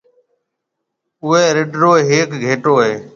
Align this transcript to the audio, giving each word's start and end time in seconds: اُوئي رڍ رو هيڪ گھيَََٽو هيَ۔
اُوئي 1.23 1.45
رڍ 1.57 1.71
رو 1.81 1.91
هيڪ 2.09 2.29
گھيَََٽو 2.43 2.73
هيَ۔ 2.83 2.93